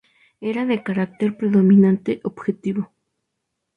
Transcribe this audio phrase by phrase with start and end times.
[0.39, 2.91] Era de carácter predominantemente objetivo.